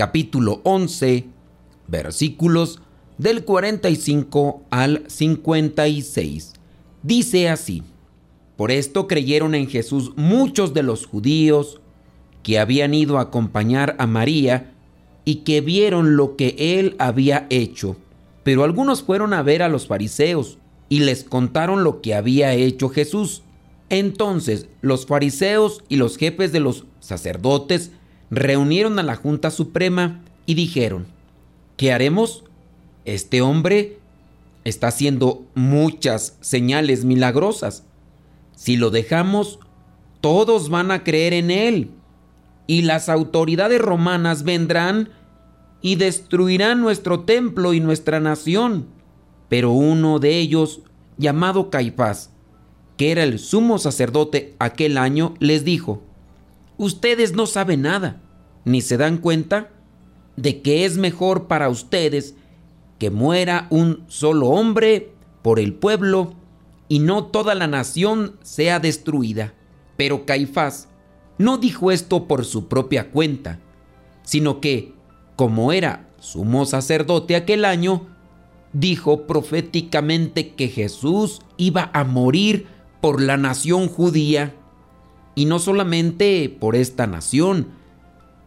capítulo 0.00 0.62
11, 0.64 1.26
versículos 1.86 2.80
del 3.18 3.44
45 3.44 4.62
al 4.70 5.04
56. 5.08 6.54
Dice 7.02 7.50
así, 7.50 7.82
por 8.56 8.70
esto 8.70 9.06
creyeron 9.06 9.54
en 9.54 9.68
Jesús 9.68 10.12
muchos 10.16 10.72
de 10.72 10.84
los 10.84 11.04
judíos 11.04 11.82
que 12.42 12.58
habían 12.58 12.94
ido 12.94 13.18
a 13.18 13.24
acompañar 13.24 13.94
a 13.98 14.06
María 14.06 14.72
y 15.26 15.42
que 15.44 15.60
vieron 15.60 16.16
lo 16.16 16.34
que 16.34 16.56
él 16.58 16.96
había 16.98 17.46
hecho. 17.50 17.98
Pero 18.42 18.64
algunos 18.64 19.02
fueron 19.02 19.34
a 19.34 19.42
ver 19.42 19.62
a 19.62 19.68
los 19.68 19.86
fariseos 19.86 20.56
y 20.88 21.00
les 21.00 21.24
contaron 21.24 21.84
lo 21.84 22.00
que 22.00 22.14
había 22.14 22.54
hecho 22.54 22.88
Jesús. 22.88 23.42
Entonces 23.90 24.66
los 24.80 25.04
fariseos 25.04 25.84
y 25.90 25.96
los 25.96 26.16
jefes 26.16 26.52
de 26.52 26.60
los 26.60 26.86
sacerdotes 27.00 27.90
reunieron 28.30 28.98
a 28.98 29.02
la 29.02 29.16
Junta 29.16 29.50
Suprema 29.50 30.22
y 30.46 30.54
dijeron, 30.54 31.06
¿qué 31.76 31.92
haremos? 31.92 32.44
Este 33.04 33.42
hombre 33.42 33.98
está 34.64 34.88
haciendo 34.88 35.44
muchas 35.54 36.36
señales 36.40 37.04
milagrosas. 37.04 37.84
Si 38.54 38.76
lo 38.76 38.90
dejamos, 38.90 39.58
todos 40.20 40.68
van 40.68 40.90
a 40.90 41.02
creer 41.02 41.32
en 41.32 41.50
él. 41.50 41.90
Y 42.66 42.82
las 42.82 43.08
autoridades 43.08 43.80
romanas 43.80 44.44
vendrán 44.44 45.08
y 45.82 45.96
destruirán 45.96 46.80
nuestro 46.80 47.20
templo 47.20 47.74
y 47.74 47.80
nuestra 47.80 48.20
nación. 48.20 48.86
Pero 49.48 49.72
uno 49.72 50.18
de 50.20 50.38
ellos, 50.38 50.82
llamado 51.16 51.70
Caifás, 51.70 52.30
que 52.96 53.10
era 53.10 53.24
el 53.24 53.38
sumo 53.38 53.78
sacerdote 53.78 54.54
aquel 54.58 54.98
año, 54.98 55.34
les 55.40 55.64
dijo, 55.64 56.02
ustedes 56.80 57.34
no 57.34 57.46
saben 57.46 57.82
nada, 57.82 58.22
ni 58.64 58.80
se 58.80 58.96
dan 58.96 59.18
cuenta 59.18 59.68
de 60.36 60.62
que 60.62 60.86
es 60.86 60.96
mejor 60.96 61.46
para 61.46 61.68
ustedes 61.68 62.34
que 62.98 63.10
muera 63.10 63.66
un 63.68 64.04
solo 64.08 64.48
hombre 64.48 65.12
por 65.42 65.60
el 65.60 65.74
pueblo 65.74 66.34
y 66.88 67.00
no 67.00 67.26
toda 67.26 67.54
la 67.54 67.66
nación 67.66 68.36
sea 68.42 68.80
destruida. 68.80 69.52
Pero 69.98 70.24
Caifás 70.24 70.88
no 71.36 71.58
dijo 71.58 71.90
esto 71.90 72.26
por 72.26 72.46
su 72.46 72.66
propia 72.68 73.10
cuenta, 73.10 73.60
sino 74.22 74.60
que, 74.60 74.94
como 75.36 75.72
era 75.72 76.08
sumo 76.18 76.64
sacerdote 76.64 77.36
aquel 77.36 77.66
año, 77.66 78.06
dijo 78.72 79.26
proféticamente 79.26 80.54
que 80.54 80.68
Jesús 80.68 81.42
iba 81.58 81.90
a 81.92 82.04
morir 82.04 82.66
por 83.02 83.20
la 83.20 83.36
nación 83.36 83.88
judía, 83.88 84.54
y 85.40 85.46
no 85.46 85.58
solamente 85.58 86.54
por 86.60 86.76
esta 86.76 87.06
nación, 87.06 87.68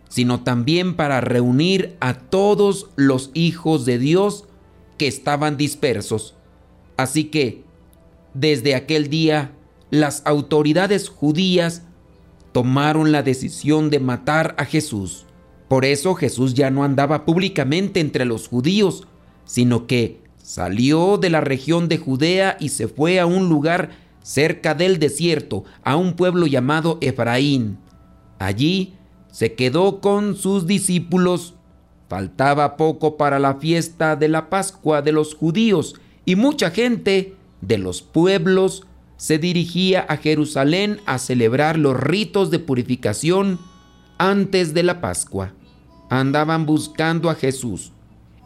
sino 0.10 0.44
también 0.44 0.96
para 0.96 1.22
reunir 1.22 1.98
a 2.02 2.14
todos 2.14 2.92
los 2.96 3.32
hijos 3.34 3.84
de 3.86 3.98
Dios 3.98 4.46
que 5.00 5.08
estaban 5.08 5.58
dispersos. 5.58 6.36
Así 6.96 7.24
que, 7.24 7.64
desde 8.36 8.76
aquel 8.76 9.10
día, 9.10 9.54
las 9.90 10.22
autoridades 10.28 11.10
judías 11.10 11.82
tomaron 12.52 13.12
la 13.12 13.24
decisión 13.24 13.90
de 13.90 14.00
matar 14.00 14.54
a 14.60 14.66
Jesús. 14.66 15.26
Por 15.70 15.86
eso 15.86 16.14
Jesús 16.14 16.54
ya 16.54 16.70
no 16.70 16.84
andaba 16.84 17.26
públicamente 17.26 18.02
entre 18.02 18.26
los 18.26 18.48
judíos, 18.48 19.08
sino 19.46 19.88
que 19.88 20.22
salió 20.44 21.18
de 21.18 21.32
la 21.32 21.42
región 21.42 21.90
de 21.90 21.98
Judea 21.98 22.56
y 22.60 22.70
se 22.70 22.88
fue 22.88 23.20
a 23.20 23.26
un 23.26 23.50
lugar 23.50 24.03
cerca 24.24 24.74
del 24.74 24.98
desierto, 24.98 25.64
a 25.84 25.96
un 25.96 26.14
pueblo 26.14 26.48
llamado 26.48 26.98
Efraín. 27.02 27.78
Allí 28.40 28.96
se 29.32 29.54
quedó 29.54 30.02
con 30.02 30.36
sus 30.36 30.66
discípulos. 30.66 31.54
Faltaba 32.10 32.78
poco 32.78 33.18
para 33.18 33.40
la 33.40 33.56
fiesta 33.56 34.16
de 34.16 34.28
la 34.28 34.50
Pascua 34.50 35.02
de 35.02 35.12
los 35.12 35.36
judíos 35.36 35.96
y 36.26 36.36
mucha 36.36 36.72
gente 36.72 37.36
de 37.62 37.78
los 37.78 38.02
pueblos 38.02 38.86
se 39.18 39.38
dirigía 39.38 40.06
a 40.10 40.18
Jerusalén 40.18 41.00
a 41.06 41.18
celebrar 41.18 41.78
los 41.78 41.98
ritos 41.98 42.52
de 42.52 42.60
purificación 42.60 43.60
antes 44.18 44.74
de 44.74 44.84
la 44.84 45.02
Pascua. 45.02 45.54
Andaban 46.10 46.66
buscando 46.66 47.30
a 47.30 47.36
Jesús 47.36 47.92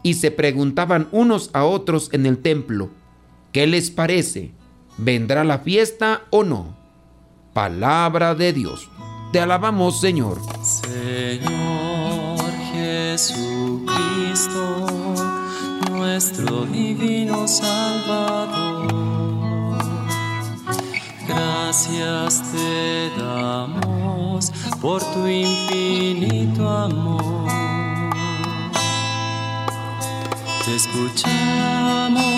y 0.02 0.14
se 0.14 0.30
preguntaban 0.30 1.08
unos 1.12 1.50
a 1.52 1.64
otros 1.64 2.08
en 2.12 2.26
el 2.26 2.38
templo, 2.38 2.90
¿qué 3.52 3.66
les 3.66 3.90
parece? 3.90 4.52
¿Vendrá 4.98 5.44
la 5.44 5.60
fiesta 5.60 6.22
o 6.30 6.42
no? 6.42 6.74
Palabra 7.52 8.34
de 8.34 8.52
Dios. 8.52 8.90
Te 9.32 9.40
alabamos, 9.40 10.00
Señor. 10.00 10.40
Señor 10.62 12.40
Jesucristo, 12.72 13.86
nuestro 15.90 16.66
divino 16.66 17.46
Salvador. 17.46 18.88
Gracias 21.28 22.42
te 22.50 23.10
damos 23.20 24.50
por 24.80 25.00
tu 25.12 25.28
infinito 25.28 26.68
amor. 26.68 27.46
Te 30.64 30.74
escuchamos 30.74 32.37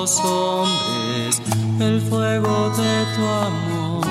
hombres 0.00 1.42
el 1.78 2.00
fuego 2.00 2.70
de 2.70 3.04
tu 3.14 3.22
amor. 3.22 4.06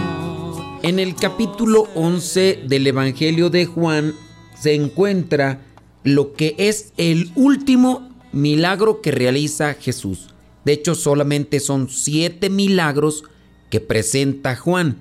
En 0.84 1.00
el 1.00 1.16
capítulo 1.16 1.88
11 1.96 2.66
del 2.68 2.86
Evangelio 2.86 3.50
de 3.50 3.66
Juan 3.66 4.14
se 4.56 4.76
encuentra 4.76 5.62
lo 6.04 6.34
que 6.34 6.54
es 6.60 6.94
el 6.98 7.32
último 7.36 8.08
milagro 8.32 9.02
que 9.02 9.10
realiza 9.10 9.74
Jesús. 9.74 10.28
De 10.64 10.74
hecho, 10.74 10.94
solamente 10.94 11.60
son 11.60 11.90
siete 11.90 12.52
milagros 12.52 13.24
que 13.72 13.80
presenta 13.80 14.56
Juan. 14.56 14.98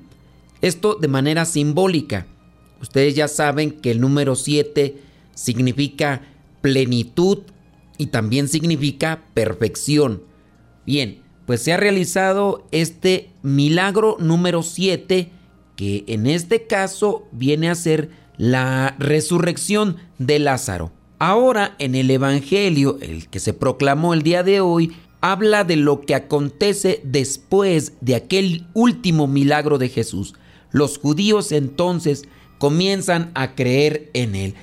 Esto 0.63 0.95
de 0.95 1.09
manera 1.09 1.45
simbólica. 1.45 2.27
Ustedes 2.81 3.15
ya 3.15 3.29
saben 3.29 3.73
que 3.73 3.91
el 3.91 4.01
número 4.01 4.37
7 4.37 4.97
significa 5.35 6.23
plenitud 6.63 7.41
y 7.99 8.07
también 8.07 8.49
significa 8.49 9.23
perfección. 9.35 10.28
Bien, 10.89 11.19
pues 11.45 11.61
se 11.61 11.75
ha 11.75 11.77
realizado 11.77 12.67
este 12.71 13.29
milagro 13.43 14.17
número 14.21 14.63
7 14.63 15.29
que 15.77 16.05
en 16.07 16.27
este 16.27 16.67
caso 16.67 17.29
viene 17.31 17.69
a 17.69 17.75
ser 17.75 18.09
la 18.39 18.97
resurrección 18.99 19.99
de 20.17 20.39
Lázaro. 20.39 20.91
Ahora 21.19 21.77
en 21.79 21.95
el 21.95 22.11
Evangelio, 22.11 22.97
el 23.03 23.29
que 23.29 23.39
se 23.39 23.53
proclamó 23.53 24.15
el 24.15 24.23
día 24.23 24.43
de 24.43 24.63
hoy, 24.63 24.97
habla 25.21 25.63
de 25.65 25.77
lo 25.77 26.01
que 26.01 26.15
acontece 26.15 27.03
después 27.05 27.93
de 28.01 28.15
aquel 28.15 28.67
último 28.73 29.27
milagro 29.27 29.77
de 29.77 29.91
Jesús. 29.91 30.37
Los 30.71 30.97
judíos 30.97 31.53
entonces 31.53 32.25
comienzan 32.57 33.31
a 33.35 33.55
creer 33.55 34.09
en 34.15 34.35
él. 34.35 34.55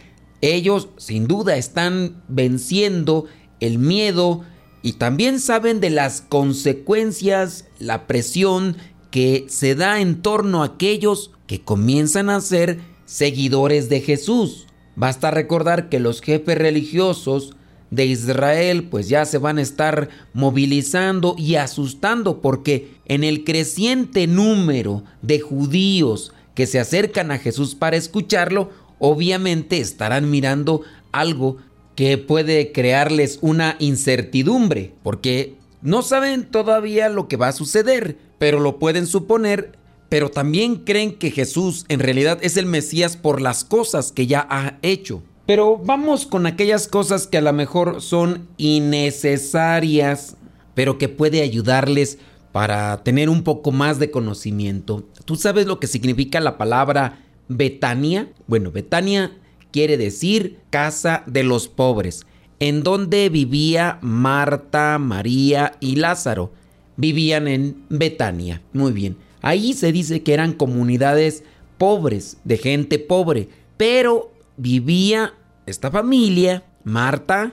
Ellos 0.42 0.90
sin 0.98 1.28
duda 1.28 1.56
están 1.56 2.24
venciendo 2.28 3.26
el 3.60 3.78
miedo 3.78 4.44
y 4.86 4.94
también 4.94 5.40
saben 5.40 5.80
de 5.80 5.90
las 5.90 6.22
consecuencias, 6.22 7.66
la 7.80 8.06
presión 8.06 8.78
que 9.10 9.48
se 9.50 9.74
da 9.74 10.00
en 10.00 10.22
torno 10.22 10.62
a 10.62 10.68
aquellos 10.68 11.32
que 11.48 11.60
comienzan 11.60 12.30
a 12.30 12.36
hacer 12.36 12.78
seguidores 13.08 13.90
de 13.90 14.02
Jesús. 14.02 14.68
Basta 14.96 15.32
recordar 15.32 15.90
que 15.90 16.00
los 16.00 16.22
jefes 16.22 16.56
religiosos 16.56 17.56
de 17.90 18.06
Israel 18.06 18.84
pues 18.84 19.10
ya 19.10 19.26
se 19.26 19.40
van 19.40 19.58
a 19.58 19.64
estar 19.64 20.10
movilizando 20.34 21.34
y 21.36 21.56
asustando 21.56 22.40
porque 22.40 22.92
en 23.06 23.24
el 23.24 23.44
creciente 23.44 24.28
número 24.28 25.04
de 25.24 25.40
judíos 25.40 26.32
que 26.54 26.68
se 26.68 26.80
acercan 26.80 27.32
a 27.32 27.40
Jesús 27.40 27.74
para 27.74 27.98
escucharlo, 27.98 28.70
obviamente 29.00 29.80
estarán 29.80 30.30
mirando 30.30 30.84
algo 31.12 31.58
que 31.96 32.18
puede 32.18 32.72
crearles 32.72 33.40
una 33.42 33.78
incertidumbre, 33.80 34.94
porque 35.02 35.56
no 35.82 36.02
saben 36.02 36.46
todavía 36.46 37.10
lo 37.10 37.28
que 37.28 37.38
va 37.38 37.48
a 37.50 37.54
suceder, 37.54 38.18
pero 38.38 38.60
lo 38.60 38.80
pueden 38.80 39.08
suponer, 39.08 39.78
pero 40.10 40.30
también 40.30 40.78
creen 40.78 41.16
que 41.16 41.32
Jesús 41.32 41.86
en 41.88 42.00
realidad 42.00 42.40
es 42.42 42.58
el 42.58 42.66
Mesías 42.66 43.18
por 43.18 43.42
las 43.42 43.64
cosas 43.64 44.12
que 44.12 44.28
ya 44.28 44.46
ha 44.50 44.78
hecho. 44.82 45.24
Pero 45.46 45.78
vamos 45.78 46.26
con 46.26 46.48
aquellas 46.48 46.88
cosas 46.88 47.28
que 47.28 47.38
a 47.38 47.42
lo 47.42 47.54
mejor 47.54 48.02
son 48.02 48.48
innecesarias, 48.58 50.36
pero 50.74 50.98
que 50.98 51.08
puede 51.08 51.42
ayudarles 51.42 52.18
para 52.52 53.04
tener 53.04 53.30
un 53.30 53.44
poco 53.44 53.72
más 53.72 54.00
de 54.00 54.12
conocimiento. 54.12 55.04
¿Tú 55.26 55.36
sabes 55.36 55.68
lo 55.68 55.80
que 55.80 55.88
significa 55.88 56.40
la 56.40 56.58
palabra 56.58 57.20
Betania? 57.48 58.30
Bueno, 58.48 58.72
Betania 58.72 59.32
quiere 59.76 59.98
decir 59.98 60.60
casa 60.70 61.24
de 61.26 61.44
los 61.44 61.68
pobres, 61.68 62.26
en 62.62 62.82
donde 62.82 63.28
vivía 63.28 64.00
Marta, 64.02 64.98
María 65.00 65.74
y 65.82 65.98
Lázaro. 65.98 66.54
Vivían 66.96 67.50
en 67.50 67.84
Betania. 67.90 68.62
Muy 68.72 68.94
bien. 68.94 69.18
Ahí 69.42 69.74
se 69.74 69.92
dice 69.92 70.24
que 70.24 70.34
eran 70.34 70.54
comunidades 70.54 71.44
pobres, 71.78 72.38
de 72.46 72.58
gente 72.58 73.00
pobre, 73.00 73.50
pero 73.76 74.32
vivía 74.56 75.34
esta 75.66 75.92
familia, 75.92 76.64
Marta, 76.86 77.52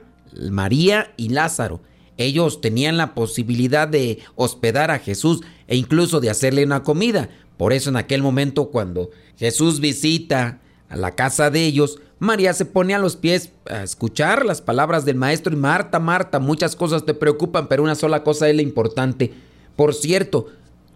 María 0.49 1.13
y 1.17 1.31
Lázaro. 1.31 1.81
Ellos 2.19 2.61
tenían 2.61 2.99
la 2.99 3.17
posibilidad 3.17 3.89
de 3.89 4.21
hospedar 4.37 4.93
a 4.93 5.01
Jesús 5.01 5.41
e 5.67 5.75
incluso 5.75 6.21
de 6.21 6.31
hacerle 6.31 6.65
una 6.65 6.85
comida. 6.85 7.31
Por 7.57 7.73
eso 7.73 7.91
en 7.91 7.97
aquel 7.97 8.23
momento 8.23 8.71
cuando 8.71 9.11
Jesús 9.37 9.81
visita 9.81 10.61
a 10.89 10.97
la 10.97 11.17
casa 11.17 11.51
de 11.51 11.65
ellos, 11.65 11.99
María 12.23 12.53
se 12.55 12.67
pone 12.67 12.95
a 12.95 13.01
los 13.01 13.17
pies 13.17 13.51
a 13.69 13.83
escuchar 13.83 14.47
las 14.47 14.63
palabras 14.63 15.05
del 15.05 15.17
maestro 15.17 15.53
y 15.53 15.57
Marta, 15.57 15.99
Marta, 15.99 16.39
muchas 16.39 16.77
cosas 16.77 17.05
te 17.05 17.15
preocupan, 17.15 17.67
pero 17.67 17.83
una 17.83 17.97
sola 17.97 18.23
cosa 18.23 18.49
es 18.49 18.55
la 18.55 18.63
importante. 18.63 19.33
Por 19.75 19.93
cierto, 19.93 20.47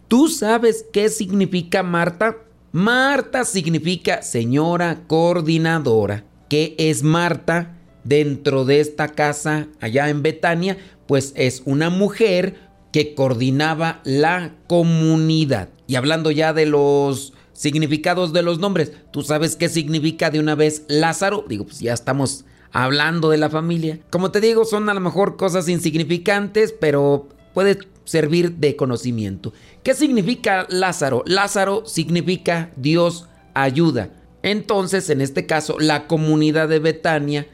¿tú 0.07 0.29
sabes 0.29 0.87
qué 0.93 1.09
significa 1.09 1.83
Marta? 1.83 2.37
Marta 2.71 3.45
significa 3.45 4.23
señora 4.23 5.03
coordinadora. 5.09 6.23
¿Qué 6.49 6.77
es 6.79 7.03
Marta 7.03 7.77
dentro 8.05 8.65
de 8.65 8.79
esta 8.79 9.09
casa 9.09 9.67
allá 9.81 10.09
en 10.11 10.23
Betania? 10.23 10.79
Pues 11.09 11.33
es 11.35 11.61
una 11.65 11.91
mujer 11.91 12.55
que 12.93 13.17
coordinaba 13.17 14.01
la 14.05 14.55
comunidad. 14.69 15.71
Y 15.89 15.97
hablando 15.97 16.31
ya 16.31 16.53
de 16.53 16.67
los 16.67 17.33
significados 17.57 18.33
de 18.33 18.43
los 18.43 18.59
nombres, 18.59 18.93
¿tú 19.11 19.23
sabes 19.23 19.57
qué 19.57 19.69
significa 19.69 20.31
de 20.31 20.39
una 20.41 20.55
vez 20.55 20.85
Lázaro? 20.89 21.45
Digo, 21.49 21.65
pues 21.65 21.81
ya 21.81 21.95
estamos 21.95 22.45
hablando 22.73 23.31
de 23.31 23.39
la 23.39 23.49
familia. 23.49 24.01
Como 24.11 24.31
te 24.31 24.41
digo, 24.41 24.65
son 24.65 24.89
a 24.89 24.95
lo 24.95 25.01
mejor 25.01 25.37
cosas 25.37 25.69
insignificantes, 25.69 26.73
pero 26.73 27.29
puede 27.55 27.79
servir 28.05 28.57
de 28.57 28.77
conocimiento. 28.77 29.53
¿Qué 29.83 29.95
significa 29.95 30.67
Lázaro? 30.69 31.23
Lázaro 31.27 31.85
significa 31.87 32.71
Dios 32.77 33.27
ayuda. 33.55 34.11
Entonces, 34.43 35.11
en 35.11 35.21
este 35.21 35.47
caso, 35.47 35.77
la 35.81 36.07
comunidad 36.07 36.69
de 36.69 36.79
Betania, 36.79 37.49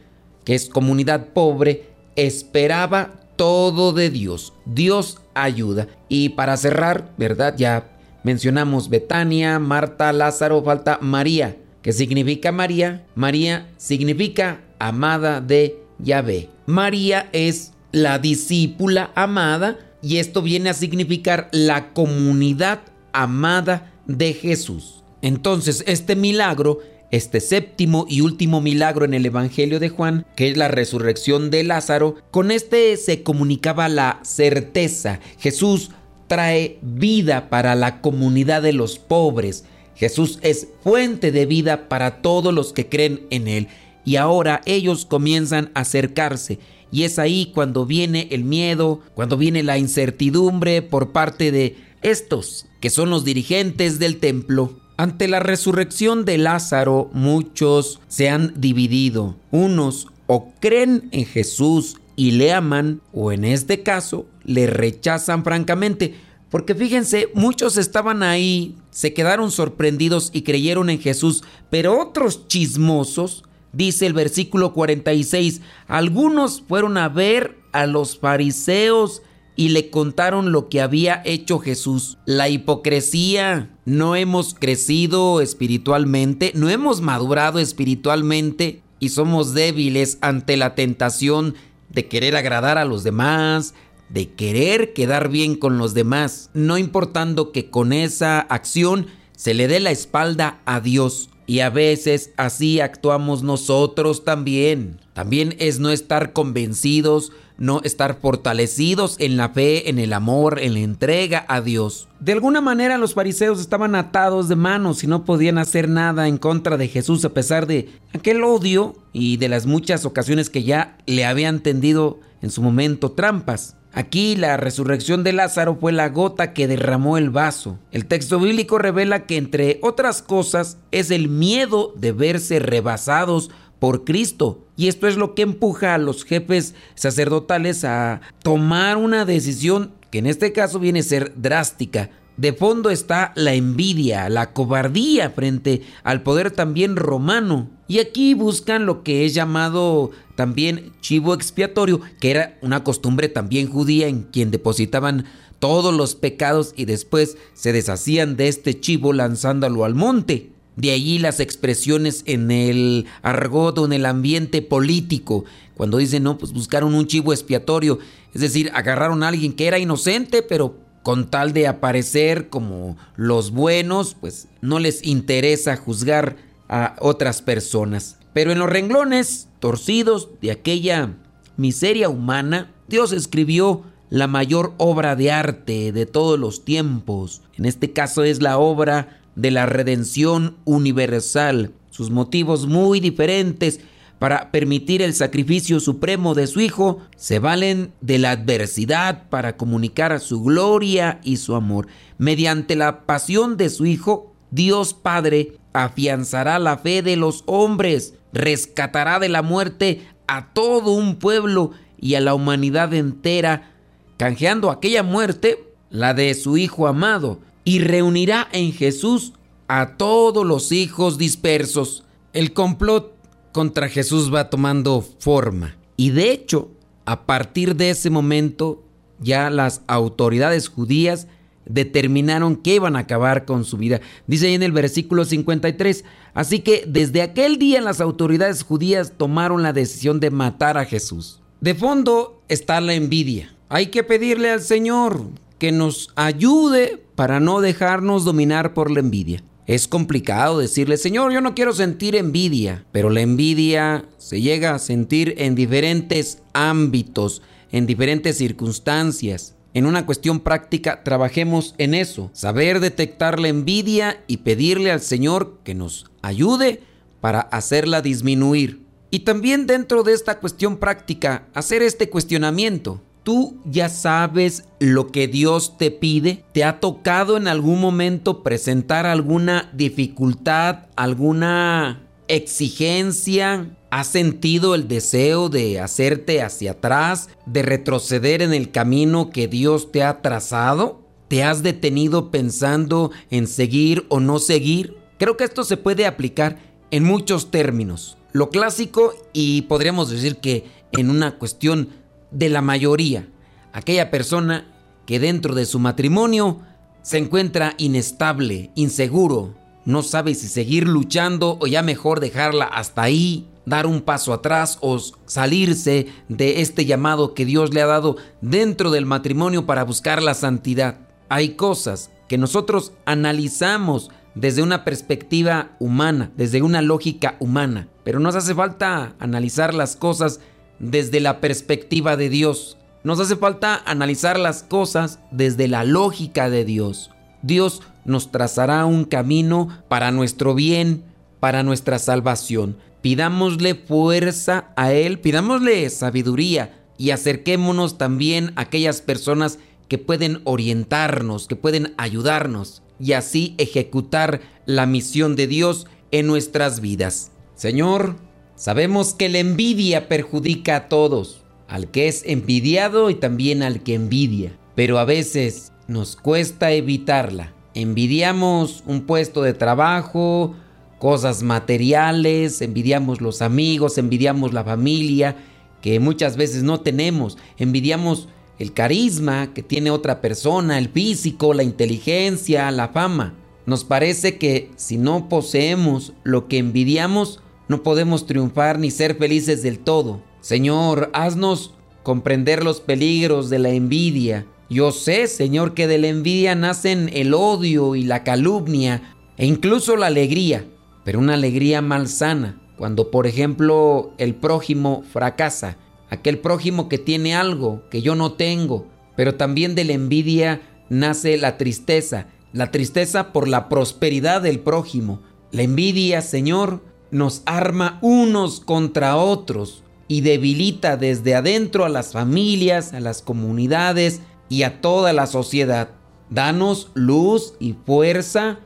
que 0.44 0.54
es 0.54 0.69
comunidad 0.69 1.28
pobre, 1.32 1.90
esperaba 2.16 3.20
todo 3.37 3.93
de 3.93 4.10
Dios. 4.10 4.52
Dios 4.66 5.19
ayuda. 5.34 5.88
Y 6.08 6.31
para 6.31 6.56
cerrar, 6.56 7.12
¿verdad? 7.16 7.54
Ya 7.56 7.91
mencionamos 8.22 8.88
Betania, 8.88 9.58
Marta, 9.58 10.12
Lázaro, 10.12 10.62
falta 10.62 10.98
María. 11.00 11.56
¿Qué 11.82 11.92
significa 11.92 12.52
María? 12.52 13.04
María 13.14 13.69
significa 13.76 14.60
amada 14.78 15.40
de 15.40 15.78
Yahvé. 15.98 16.48
María 16.66 17.28
es 17.32 17.72
la 17.90 18.19
discípula 18.19 19.10
amada 19.14 19.78
y 20.00 20.19
esto 20.19 20.42
viene 20.42 20.70
a 20.70 20.74
significar 20.74 21.48
la 21.52 21.92
comunidad 21.92 22.80
amada 23.12 23.92
de 24.06 24.32
Jesús. 24.32 25.02
Entonces, 25.22 25.84
este 25.86 26.16
milagro, 26.16 26.80
este 27.10 27.40
séptimo 27.40 28.06
y 28.08 28.22
último 28.22 28.60
milagro 28.60 29.04
en 29.04 29.14
el 29.14 29.26
Evangelio 29.26 29.78
de 29.78 29.88
Juan, 29.88 30.26
que 30.34 30.50
es 30.50 30.56
la 30.56 30.68
resurrección 30.68 31.50
de 31.50 31.62
Lázaro, 31.62 32.16
con 32.30 32.50
este 32.50 32.96
se 32.96 33.22
comunicaba 33.22 33.88
la 33.88 34.20
certeza. 34.22 35.20
Jesús 35.38 35.90
trae 36.32 36.79
vida 36.81 37.50
para 37.50 37.75
la 37.75 38.00
comunidad 38.00 38.62
de 38.62 38.73
los 38.73 38.99
pobres. 38.99 39.67
Jesús 39.94 40.38
es 40.40 40.69
fuente 40.82 41.31
de 41.31 41.44
vida 41.44 41.90
para 41.90 42.23
todos 42.23 42.55
los 42.55 42.73
que 42.73 42.88
creen 42.88 43.26
en 43.29 43.49
Él. 43.49 43.69
Y 44.06 44.17
ahora 44.17 44.62
ellos 44.64 45.05
comienzan 45.05 45.70
a 45.75 45.81
acercarse. 45.81 46.58
Y 46.90 47.02
es 47.02 47.19
ahí 47.19 47.50
cuando 47.52 47.84
viene 47.84 48.29
el 48.31 48.44
miedo, 48.44 49.00
cuando 49.12 49.37
viene 49.37 49.62
la 49.62 49.76
incertidumbre 49.76 50.81
por 50.81 51.12
parte 51.12 51.52
de 51.52 51.76
estos, 52.00 52.64
que 52.81 52.88
son 52.88 53.11
los 53.11 53.26
dirigentes 53.26 53.99
del 53.99 54.17
templo. 54.17 54.81
Ante 54.96 55.28
la 55.28 55.40
resurrección 55.40 56.25
de 56.25 56.38
Lázaro, 56.38 57.11
muchos 57.12 58.00
se 58.08 58.31
han 58.31 58.55
dividido. 58.58 59.37
Unos 59.50 60.06
o 60.26 60.50
creen 60.61 61.11
en 61.12 61.26
Jesús 61.26 61.99
y 62.17 62.31
le 62.31 62.55
aman, 62.55 63.02
o 63.12 63.32
en 63.32 63.44
este 63.44 63.82
caso, 63.82 64.25
le 64.44 64.66
rechazan 64.66 65.44
francamente. 65.44 66.14
Porque 66.50 66.74
fíjense, 66.74 67.30
muchos 67.34 67.78
estaban 67.78 68.22
ahí, 68.22 68.76
se 68.90 69.14
quedaron 69.14 69.50
sorprendidos 69.50 70.30
y 70.34 70.42
creyeron 70.42 70.90
en 70.90 71.00
Jesús, 71.00 71.42
pero 71.70 71.98
otros 71.98 72.46
chismosos, 72.46 73.44
dice 73.72 74.06
el 74.06 74.12
versículo 74.12 74.74
46, 74.74 75.62
algunos 75.88 76.60
fueron 76.60 76.98
a 76.98 77.08
ver 77.08 77.56
a 77.72 77.86
los 77.86 78.18
fariseos 78.18 79.22
y 79.56 79.70
le 79.70 79.90
contaron 79.90 80.52
lo 80.52 80.68
que 80.68 80.80
había 80.80 81.22
hecho 81.24 81.58
Jesús. 81.58 82.18
La 82.24 82.48
hipocresía. 82.48 83.70
No 83.84 84.14
hemos 84.14 84.54
crecido 84.54 85.40
espiritualmente, 85.40 86.52
no 86.54 86.68
hemos 86.68 87.00
madurado 87.00 87.58
espiritualmente 87.58 88.82
y 89.00 89.08
somos 89.08 89.54
débiles 89.54 90.18
ante 90.20 90.56
la 90.56 90.75
tentación 90.76 91.54
de 91.88 92.06
querer 92.06 92.37
agradar 92.37 92.78
a 92.78 92.84
los 92.84 93.02
demás, 93.02 93.75
de 94.12 94.31
querer 94.31 94.92
quedar 94.92 95.28
bien 95.28 95.57
con 95.57 95.78
los 95.78 95.95
demás, 95.95 96.50
no 96.54 96.78
importando 96.78 97.52
que 97.52 97.71
con 97.71 97.92
esa 97.92 98.40
acción 98.40 99.07
se 99.37 99.54
le 99.54 99.69
dé 99.69 99.81
la 99.81 99.90
espalda 99.90 100.61
a 100.64 100.81
Dios. 100.81 101.31
Y 101.47 101.61
a 101.61 101.71
veces 101.71 102.31
así 102.37 102.81
actuamos 102.81 103.42
nosotros 103.42 104.25
también. 104.25 105.00
También 105.12 105.57
es 105.59 105.81
no 105.81 105.90
estar 105.90 106.33
convencidos 106.33 107.33
no 107.62 107.81
estar 107.85 108.19
fortalecidos 108.21 109.14
en 109.21 109.37
la 109.37 109.50
fe, 109.50 109.88
en 109.88 110.00
el 110.00 110.12
amor, 110.12 110.59
en 110.59 110.75
la 110.75 110.81
entrega 110.81 111.45
a 111.49 111.61
Dios. 111.61 112.09
De 112.19 112.33
alguna 112.33 112.61
manera 112.61 112.99
los 112.99 113.14
fariseos 113.14 113.61
estaban 113.61 113.95
atados 113.95 114.49
de 114.49 114.57
manos 114.57 115.04
y 115.04 115.07
no 115.07 115.25
podían 115.25 115.59
hacer 115.59 115.88
nada 115.88 116.26
en 116.26 116.38
contra 116.38 116.76
de 116.76 116.88
Jesús 116.88 117.25
a 117.25 117.31
pesar 117.31 117.69
de 117.69 117.88
aquel 118.12 118.42
odio 118.42 118.97
y 119.12 119.37
de 119.37 119.49
las 119.49 119.66
muchas 119.66 120.04
ocasiones 120.04 120.50
que 120.50 120.64
ya 120.64 120.99
le 121.07 121.25
habían 121.25 121.61
tendido 121.61 122.19
en 122.40 122.50
su 122.50 122.62
momento 122.62 123.12
trampas. 123.12 123.76
Aquí 123.94 124.37
la 124.37 124.56
resurrección 124.56 125.22
de 125.22 125.34
Lázaro 125.34 125.76
fue 125.76 125.92
la 125.92 126.08
gota 126.08 126.54
que 126.54 126.66
derramó 126.66 127.18
el 127.18 127.28
vaso. 127.28 127.78
El 127.90 128.06
texto 128.06 128.40
bíblico 128.40 128.78
revela 128.78 129.26
que 129.26 129.37
entre 129.37 129.78
otras 129.82 130.22
cosas 130.22 130.78
es 130.92 131.11
el 131.11 131.28
miedo 131.28 131.92
de 131.96 132.12
verse 132.12 132.58
rebasados 132.58 133.50
por 133.78 134.04
Cristo. 134.04 134.64
Y 134.76 134.88
esto 134.88 135.08
es 135.08 135.16
lo 135.16 135.34
que 135.34 135.42
empuja 135.42 135.94
a 135.94 135.99
los 135.99 136.25
jefes 136.25 136.75
sacerdotales 136.94 137.84
a 137.84 138.22
tomar 138.42 138.96
una 138.96 139.26
decisión 139.26 139.92
que 140.11 140.18
en 140.18 140.26
este 140.26 140.52
caso 140.52 140.78
viene 140.78 141.00
a 141.00 141.02
ser 141.02 141.32
drástica. 141.37 142.11
De 142.37 142.54
fondo 142.54 142.88
está 142.88 143.32
la 143.37 143.52
envidia, 143.52 144.30
la 144.30 144.52
cobardía 144.52 145.30
frente 145.30 145.82
al 146.02 146.22
poder 146.22 146.50
también 146.50 146.96
romano. 146.96 147.68
Y 147.88 147.99
aquí 147.99 148.32
buscan 148.32 148.87
lo 148.87 149.02
que 149.02 149.26
es 149.26 149.34
llamado 149.34 150.12
también 150.34 150.92
chivo 151.00 151.34
expiatorio, 151.34 152.00
que 152.20 152.30
era 152.30 152.58
una 152.62 152.84
costumbre 152.84 153.28
también 153.28 153.68
judía 153.68 154.08
en 154.08 154.22
quien 154.22 154.50
depositaban 154.50 155.26
todos 155.58 155.94
los 155.94 156.14
pecados 156.14 156.74
y 156.76 156.86
después 156.86 157.36
se 157.54 157.72
deshacían 157.72 158.36
de 158.36 158.48
este 158.48 158.80
chivo 158.80 159.12
lanzándolo 159.12 159.84
al 159.84 159.94
monte. 159.94 160.50
De 160.74 160.90
allí 160.90 161.18
las 161.18 161.38
expresiones 161.38 162.22
en 162.26 162.50
el 162.50 163.06
argot 163.22 163.78
o 163.78 163.84
en 163.84 163.92
el 163.92 164.06
ambiente 164.06 164.62
político, 164.62 165.44
cuando 165.76 165.98
dicen, 165.98 166.22
no, 166.22 166.38
pues 166.38 166.52
buscaron 166.52 166.94
un 166.94 167.06
chivo 167.06 167.32
expiatorio, 167.32 167.98
es 168.34 168.40
decir, 168.40 168.70
agarraron 168.74 169.22
a 169.22 169.28
alguien 169.28 169.52
que 169.52 169.66
era 169.66 169.78
inocente, 169.78 170.42
pero 170.42 170.76
con 171.02 171.28
tal 171.30 171.52
de 171.52 171.66
aparecer 171.66 172.48
como 172.48 172.96
los 173.16 173.50
buenos, 173.50 174.16
pues 174.18 174.48
no 174.62 174.78
les 174.78 175.04
interesa 175.04 175.76
juzgar 175.76 176.36
a 176.68 176.96
otras 177.00 177.42
personas. 177.42 178.16
Pero 178.32 178.52
en 178.52 178.58
los 178.58 178.70
renglones 178.70 179.48
torcidos 179.60 180.30
de 180.40 180.50
aquella 180.50 181.14
miseria 181.56 182.08
humana, 182.08 182.72
Dios 182.88 183.12
escribió 183.12 183.84
la 184.10 184.26
mayor 184.26 184.74
obra 184.76 185.16
de 185.16 185.30
arte 185.30 185.92
de 185.92 186.06
todos 186.06 186.38
los 186.38 186.64
tiempos. 186.64 187.42
En 187.56 187.64
este 187.64 187.92
caso 187.92 188.24
es 188.24 188.42
la 188.42 188.58
obra 188.58 189.20
de 189.36 189.50
la 189.50 189.66
redención 189.66 190.56
universal. 190.64 191.72
Sus 191.90 192.10
motivos 192.10 192.66
muy 192.66 193.00
diferentes 193.00 193.80
para 194.18 194.52
permitir 194.52 195.02
el 195.02 195.14
sacrificio 195.14 195.80
supremo 195.80 196.34
de 196.34 196.46
su 196.46 196.60
Hijo 196.60 197.00
se 197.16 197.38
valen 197.38 197.92
de 198.00 198.18
la 198.18 198.30
adversidad 198.30 199.28
para 199.30 199.56
comunicar 199.56 200.20
su 200.20 200.42
gloria 200.42 201.20
y 201.24 201.38
su 201.38 201.54
amor. 201.54 201.88
Mediante 202.18 202.76
la 202.76 203.04
pasión 203.04 203.56
de 203.56 203.68
su 203.68 203.84
Hijo, 203.84 204.31
Dios 204.52 204.92
Padre 204.94 205.59
afianzará 205.73 206.59
la 206.59 206.76
fe 206.76 207.02
de 207.02 207.16
los 207.16 207.42
hombres, 207.47 208.14
rescatará 208.32 209.18
de 209.18 209.30
la 209.30 209.42
muerte 209.42 210.06
a 210.28 210.52
todo 210.52 210.92
un 210.92 211.16
pueblo 211.16 211.73
y 211.99 212.14
a 212.14 212.21
la 212.21 212.35
humanidad 212.35 212.92
entera, 212.94 213.73
canjeando 214.18 214.71
aquella 214.71 215.02
muerte, 215.02 215.73
la 215.90 216.14
de 216.14 216.35
su 216.35 216.59
Hijo 216.59 216.87
amado, 216.87 217.40
y 217.64 217.78
reunirá 217.78 218.47
en 218.52 218.73
Jesús 218.73 219.32
a 219.68 219.97
todos 219.97 220.44
los 220.44 220.71
hijos 220.71 221.16
dispersos. 221.16 222.04
El 222.35 222.52
complot 222.52 223.14
contra 223.52 223.88
Jesús 223.88 224.32
va 224.32 224.50
tomando 224.50 225.00
forma. 225.00 225.76
Y 225.97 226.11
de 226.11 226.30
hecho, 226.30 226.71
a 227.06 227.25
partir 227.25 227.76
de 227.76 227.90
ese 227.90 228.11
momento, 228.11 228.82
ya 229.18 229.49
las 229.49 229.82
autoridades 229.87 230.68
judías 230.68 231.26
determinaron 231.73 232.57
que 232.57 232.75
iban 232.76 232.97
a 232.97 233.00
acabar 233.00 233.45
con 233.45 233.64
su 233.64 233.76
vida. 233.76 234.00
Dice 234.26 234.47
ahí 234.47 234.55
en 234.55 234.62
el 234.62 234.73
versículo 234.73 235.25
53, 235.25 236.05
así 236.35 236.61
que 236.61 236.85
desde 236.87 237.23
aquel 237.23 237.59
día 237.59 237.81
las 237.81 238.00
autoridades 238.00 238.62
judías 238.62 239.14
tomaron 239.17 239.62
la 239.62 239.73
decisión 239.73 240.21
de 240.21 240.31
matar 240.31 240.79
a 240.79 240.85
Jesús. 240.85 241.41
De 241.61 241.75
fondo 241.75 242.43
está 242.49 242.81
la 242.81 242.95
envidia. 242.95 243.55
Hay 243.69 243.87
que 243.87 244.02
pedirle 244.02 244.50
al 244.50 244.61
Señor 244.61 245.23
que 245.59 245.73
nos 245.73 246.11
ayude 246.17 247.02
para 247.14 247.41
no 247.41 247.61
dejarnos 247.61 248.25
dominar 248.25 248.75
por 248.75 248.91
la 248.91 249.00
envidia. 249.00 249.43
Es 249.67 249.87
complicado 249.87 250.59
decirle, 250.59 250.97
Señor, 250.97 251.33
yo 251.33 251.41
no 251.41 251.55
quiero 251.55 251.73
sentir 251.73 252.17
envidia, 252.17 252.85
pero 252.91 253.11
la 253.11 253.21
envidia 253.21 254.05
se 254.19 254.41
llega 254.41 254.75
a 254.75 254.81
sentir 254.81 255.37
en 255.38 255.55
diferentes 255.55 256.43
ámbitos, 256.52 257.43
en 257.71 257.87
diferentes 257.87 258.37
circunstancias. 258.37 259.55
En 259.75 259.87
una 259.87 260.05
cuestión 260.05 260.41
práctica, 260.41 261.02
trabajemos 261.02 261.75
en 261.79 261.95
eso, 261.95 262.31
saber 262.35 262.81
detectar 262.81 263.41
la 263.41 263.49
envidia 263.49 264.23
y 264.26 264.38
pedirle 264.38 264.91
al 264.91 265.00
Señor 265.00 265.61
que 265.64 265.75
nos 265.75 266.11
ayude 266.21 266.83
para 267.23 267.41
hacerla 267.41 268.02
disminuir. 268.02 268.83
Y 269.11 269.21
también 269.21 269.67
dentro 269.67 270.02
de 270.02 270.12
esta 270.12 270.41
cuestión 270.41 270.76
práctica, 270.76 271.47
hacer 271.55 271.83
este 271.83 272.11
cuestionamiento. 272.11 273.00
¿Tú 273.23 273.61
ya 273.64 273.88
sabes 273.88 274.64
lo 274.81 275.12
que 275.12 275.29
Dios 275.29 275.79
te 275.79 275.91
pide? 275.91 276.45
¿Te 276.52 276.64
ha 276.64 276.81
tocado 276.81 277.37
en 277.37 277.47
algún 277.47 277.81
momento 277.81 278.43
presentar 278.43 279.07
alguna 279.07 279.71
dificultad, 279.73 280.87
alguna 280.97 282.01
exigencia, 282.29 283.76
¿Has 283.93 284.07
sentido 284.07 284.75
el 284.75 284.88
deseo 284.88 285.50
de 285.50 285.79
hacerte 285.79 286.41
hacia 286.41 286.71
atrás, 286.71 287.29
de 287.45 287.61
retroceder 287.61 288.41
en 288.41 288.55
el 288.55 288.71
camino 288.71 289.29
que 289.29 289.49
Dios 289.49 289.93
te 289.93 290.02
ha 290.02 290.23
trazado? 290.23 291.02
¿Te 291.29 291.45
has 291.45 291.62
detenido 291.62 292.31
pensando 292.31 293.11
en 293.29 293.47
seguir 293.47 294.07
o 294.09 294.19
no 294.19 294.38
seguir? 294.38 294.97
Creo 295.19 295.37
que 295.37 295.45
esto 295.45 295.62
se 295.62 295.76
puede 295.76 296.07
aplicar 296.07 296.59
en 296.91 297.05
muchos 297.05 297.50
términos. 297.50 298.17
Lo 298.33 298.49
clásico 298.49 299.12
y 299.35 299.61
podríamos 299.62 300.09
decir 300.09 300.37
que 300.37 300.64
en 300.93 301.11
una 301.11 301.37
cuestión 301.38 301.91
de 302.31 302.49
la 302.49 302.62
mayoría. 302.62 303.29
Aquella 303.75 304.11
persona 304.11 304.73
que 305.05 305.21
dentro 305.21 305.55
de 305.55 305.67
su 305.67 305.79
matrimonio 305.79 306.62
se 307.02 307.19
encuentra 307.19 307.75
inestable, 307.76 308.71
inseguro, 308.75 309.55
no 309.84 310.02
sabe 310.02 310.34
si 310.34 310.48
seguir 310.48 310.86
luchando 310.86 311.58
o 311.60 311.66
ya 311.66 311.82
mejor 311.82 312.20
dejarla 312.20 312.64
hasta 312.64 313.02
ahí 313.02 313.48
dar 313.66 313.86
un 313.86 314.00
paso 314.00 314.32
atrás 314.32 314.78
o 314.80 314.98
salirse 315.26 316.06
de 316.28 316.60
este 316.60 316.84
llamado 316.84 317.34
que 317.34 317.44
Dios 317.44 317.72
le 317.72 317.82
ha 317.82 317.86
dado 317.86 318.16
dentro 318.40 318.90
del 318.90 319.06
matrimonio 319.06 319.66
para 319.66 319.84
buscar 319.84 320.22
la 320.22 320.34
santidad. 320.34 320.98
Hay 321.28 321.50
cosas 321.50 322.10
que 322.28 322.38
nosotros 322.38 322.92
analizamos 323.04 324.10
desde 324.34 324.62
una 324.62 324.84
perspectiva 324.84 325.76
humana, 325.78 326.32
desde 326.36 326.62
una 326.62 326.82
lógica 326.82 327.36
humana, 327.38 327.88
pero 328.04 328.18
nos 328.18 328.34
hace 328.34 328.54
falta 328.54 329.14
analizar 329.18 329.74
las 329.74 329.96
cosas 329.96 330.40
desde 330.78 331.20
la 331.20 331.40
perspectiva 331.40 332.16
de 332.16 332.28
Dios. 332.28 332.78
Nos 333.04 333.20
hace 333.20 333.36
falta 333.36 333.82
analizar 333.84 334.38
las 334.38 334.62
cosas 334.62 335.18
desde 335.30 335.68
la 335.68 335.84
lógica 335.84 336.50
de 336.50 336.64
Dios. 336.64 337.10
Dios 337.42 337.82
nos 338.04 338.30
trazará 338.30 338.85
un 338.85 339.04
camino 339.04 339.68
para 339.88 340.11
nuestro 340.11 340.54
bien, 340.54 341.04
para 341.40 341.62
nuestra 341.62 341.99
salvación. 341.99 342.76
Pidámosle 343.00 343.75
fuerza 343.75 344.73
a 344.76 344.92
Él, 344.92 345.18
pidámosle 345.18 345.88
sabiduría 345.90 346.82
y 346.99 347.11
acerquémonos 347.11 347.99
también 347.99 348.52
a 348.54 348.62
aquellas 348.62 349.00
personas 349.00 349.59
que 349.88 349.99
pueden 349.99 350.40
orientarnos, 350.44 351.49
que 351.49 351.56
pueden 351.56 351.94
ayudarnos 351.97 352.82
y 353.00 353.12
así 353.12 353.54
ejecutar 353.59 354.40
la 354.66 354.87
misión 354.87 355.35
de 355.35 355.47
Dios 355.49 355.87
en 356.12 356.28
nuestras 356.28 356.80
vidas. 356.80 357.32
Señor, 357.56 358.16
sabemos 358.54 359.14
que 359.14 359.28
la 359.28 359.38
envidia 359.38 360.09
perjudica 360.09 360.76
a 360.76 360.88
todos, 360.88 361.42
al 361.66 361.90
que 361.90 362.06
es 362.06 362.23
envidiado 362.25 363.11
y 363.11 363.16
también 363.16 363.62
al 363.62 363.82
que 363.82 363.94
envidia, 363.94 364.56
pero 364.76 364.99
a 364.99 365.04
veces 365.04 365.73
nos 365.88 366.16
cuesta 366.16 366.71
evitarla. 366.71 367.52
Envidiamos 367.75 368.83
un 368.87 369.02
puesto 369.02 369.43
de 369.43 369.55
trabajo, 369.55 370.55
cosas 370.99 371.43
materiales, 371.43 372.61
envidiamos 372.61 373.21
los 373.21 373.43
amigos, 373.43 373.99
envidiamos 373.99 374.52
la 374.52 374.62
familia, 374.62 375.37
que 375.81 375.99
muchas 375.99 376.37
veces 376.37 376.62
no 376.62 376.81
tenemos, 376.81 377.38
envidiamos 377.59 378.29
el 378.59 378.73
carisma 378.73 379.52
que 379.55 379.62
tiene 379.62 379.91
otra 379.91 380.21
persona, 380.21 380.79
el 380.79 380.88
físico, 380.88 381.55
la 381.55 381.64
inteligencia, 381.64 382.71
la 382.71 382.88
fama. 382.88 383.35
Nos 383.67 383.85
parece 383.85 384.38
que 384.38 384.71
si 384.76 384.99
no 384.99 385.29
poseemos 385.29 386.12
lo 386.23 386.47
que 386.47 386.59
envidiamos, 386.59 387.41
no 387.69 387.83
podemos 387.83 388.26
triunfar 388.26 388.79
ni 388.79 388.91
ser 388.91 389.17
felices 389.17 389.62
del 389.62 389.79
todo. 389.79 390.23
Señor, 390.41 391.11
haznos 391.14 391.75
comprender 392.02 392.64
los 392.64 392.81
peligros 392.81 393.50
de 393.50 393.59
la 393.59 393.71
envidia. 393.71 394.47
Yo 394.73 394.91
sé, 394.91 395.26
Señor, 395.29 395.75
que 395.75 395.87
de 395.87 395.99
la 395.99 396.09
envidia 396.09 396.55
nacen 396.55 397.11
el 397.12 397.35
odio 397.35 397.95
y 397.95 398.05
la 398.05 398.25
calumnia 398.25 399.14
e 399.37 399.47
incluso 399.47 399.97
la 399.97 400.07
alegría 400.07 400.64
pero 401.05 401.19
una 401.19 401.35
alegría 401.35 401.83
malsana. 401.83 402.59
Cuando, 402.76 403.11
por 403.11 403.26
ejemplo, 403.26 404.12
el 404.19 404.35
prójimo 404.35 405.05
fracasa, 405.12 405.76
aquel 406.11 406.38
prójimo 406.38 406.88
que 406.88 406.99
tiene 406.99 407.35
algo 407.35 407.83
que 407.91 408.02
yo 408.02 408.14
no 408.14 408.33
tengo, 408.33 408.87
pero 409.17 409.35
también 409.35 409.75
de 409.75 409.85
la 409.85 409.93
envidia 409.93 410.62
nace 410.88 411.37
la 411.37 411.59
tristeza, 411.59 412.29
la 412.52 412.71
tristeza 412.71 413.33
por 413.33 413.47
la 413.47 413.69
prosperidad 413.69 414.43
del 414.43 414.61
prójimo. 414.61 415.21
La 415.52 415.62
envidia, 415.62 416.23
Señor, 416.23 416.83
nos 417.11 417.43
arma 417.47 417.99
unos 418.02 418.61
contra 418.61 419.17
otros 419.17 419.85
y 420.09 420.23
debilita 420.23 420.97
desde 420.97 421.35
adentro 421.35 421.85
a 421.85 421.88
las 421.88 422.12
familias, 422.12 422.95
a 422.95 423.00
las 423.00 423.23
comunidades 423.23 424.21
y 424.52 424.64
a 424.64 424.82
toda 424.82 425.12
la 425.14 425.26
sociedad. 425.26 425.88
Danos 426.28 426.90
luz 426.92 427.54
y 427.59 427.73
fuerza 427.73 428.59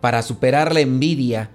para 0.00 0.22
superar 0.22 0.72
la 0.72 0.80
envidia 0.80 1.50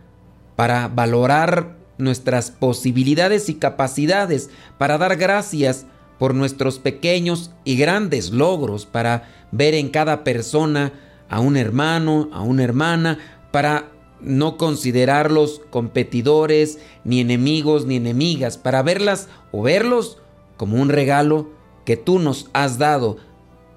para 0.58 0.90
valorar 0.90 1.78
nuestras 1.98 2.52
posibilidades 2.52 3.48
y 3.48 3.56
capacidades, 3.56 4.50
para 4.78 4.98
dar 4.98 5.16
gracias 5.16 5.86
por 6.20 6.36
nuestros 6.36 6.80
pequeños 6.80 7.52
y 7.64 7.78
grandes 7.78 8.32
logros, 8.32 8.86
para 8.86 9.30
ver 9.52 9.76
en 9.76 9.90
cada 9.90 10.24
persona 10.26 10.92
a 11.30 11.40
un 11.40 11.56
hermano, 11.56 12.30
a 12.34 12.42
una 12.42 12.64
hermana, 12.64 13.20
para 13.52 13.92
no 14.20 14.58
considerarlos 14.58 15.62
competidores, 15.70 16.80
ni 17.04 17.22
enemigos, 17.22 17.86
ni 17.86 17.98
enemigas, 17.98 18.58
para 18.58 18.82
verlas 18.82 19.30
o 19.52 19.62
verlos 19.62 20.18
como 20.58 20.82
un 20.82 20.90
regalo 20.90 21.52
que 21.86 21.98
tú 21.98 22.18
nos 22.18 22.50
has 22.54 22.80
dado, 22.80 23.18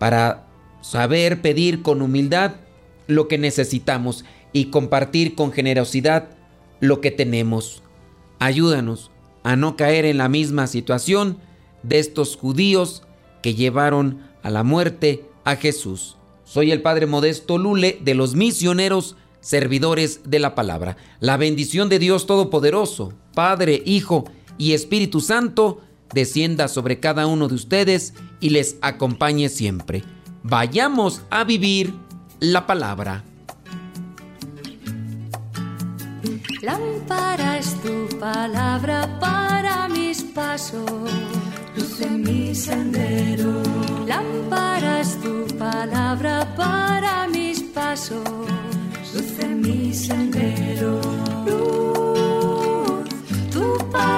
para 0.01 0.47
saber 0.81 1.43
pedir 1.43 1.83
con 1.83 2.01
humildad 2.01 2.53
lo 3.07 3.29
que 3.29 3.37
necesitamos 3.37 4.25
y 4.55 4.67
compartir 4.67 5.35
con 5.35 5.53
generosidad 5.53 6.31
lo 6.81 7.03
que 7.03 7.11
tenemos. 7.11 7.83
Ayúdanos 8.39 9.11
a 9.43 9.57
no 9.57 9.77
caer 9.77 10.07
en 10.07 10.17
la 10.17 10.31
misma 10.31 10.67
situación 10.69 11.37
de 11.83 11.99
estos 11.99 12.39
judíos 12.39 13.03
que 13.43 13.55
llevaron 13.55 14.23
a 14.43 14.49
la 14.49 14.63
muerte 14.63 15.27
a 15.45 15.57
Jesús. 15.57 16.17
Soy 16.45 16.73
el 16.73 16.81
Padre 16.81 17.05
Modesto 17.05 17.59
Lule 17.59 17.99
de 18.01 18.15
los 18.15 18.35
misioneros 18.35 19.17
servidores 19.41 20.23
de 20.25 20.39
la 20.39 20.55
palabra. 20.55 20.97
La 21.21 21.37
bendición 21.37 21.91
de 21.91 21.99
Dios 21.99 22.27
Todopoderoso, 22.27 23.13
Padre, 23.35 23.83
Hijo 23.85 24.25
y 24.57 24.73
Espíritu 24.73 25.21
Santo, 25.21 25.83
descienda 26.13 26.69
sobre 26.69 27.01
cada 27.01 27.27
uno 27.27 27.49
de 27.49 27.55
ustedes 27.55 28.15
y 28.41 28.51
les 28.51 28.77
acompañe 28.81 29.49
siempre. 29.49 30.05
Vayamos 30.43 31.23
a 31.31 31.45
vivir 31.45 31.95
la 32.41 32.67
palabra. 32.67 33.25
Lámpara 36.63 37.59
es 37.59 37.75
tu 37.83 38.19
palabra 38.19 39.19
para 39.19 39.89
mis 39.89 40.23
pasos, 40.23 41.11
luz 41.75 42.01
en 42.01 42.23
mi 42.23 42.55
sendero. 42.55 43.63
Lámpara 44.07 45.01
es 45.01 45.19
tu 45.21 45.47
palabra 45.57 46.47
para 46.57 47.27
mis 47.29 47.61
pasos, 47.63 48.23
luz 49.15 49.39
en 49.39 49.61
mi 49.63 49.95
sendero. 49.95 51.01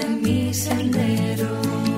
En 0.00 0.22
mi 0.22 0.52
sendero. 0.52 1.48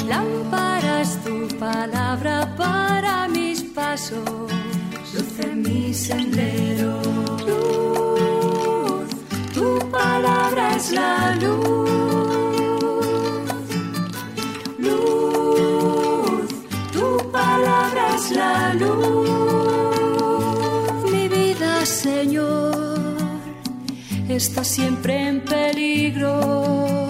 Lámpara 0.09 1.03
es 1.03 1.19
tu 1.25 1.49
palabra 1.59 2.55
para 2.57 3.29
mis 3.29 3.63
pasos, 3.63 4.51
luz 5.15 5.39
en 5.41 5.63
mi 5.63 5.95
sendero. 5.95 7.01
Luz, 7.47 9.09
tu 9.55 9.79
palabra 9.91 10.77
es 10.77 10.93
la 10.93 11.37
luz. 11.37 11.91
Luz, 14.79 16.49
tu 16.93 17.31
palabra 17.31 18.03
es 18.17 18.31
la 18.31 18.75
luz. 18.75 19.31
Mi 21.13 21.29
vida, 21.29 21.85
Señor, 21.85 23.17
está 24.29 24.65
siempre 24.65 25.29
en 25.29 25.45
peligro. 25.45 27.10